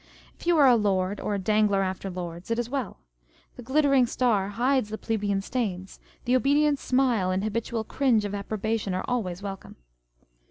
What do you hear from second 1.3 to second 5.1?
a dangler after lords, it is well: the glittering star hides the